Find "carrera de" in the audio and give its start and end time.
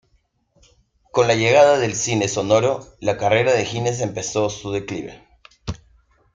3.17-3.69